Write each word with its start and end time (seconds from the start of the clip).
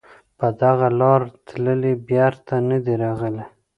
په 0.37 0.47
دغه 0.61 0.87
لاره 0.99 1.27
تللي 1.47 1.93
بېرته 2.09 2.53
نه 2.69 2.77
دي 2.83 2.93
راغلي 3.03 3.45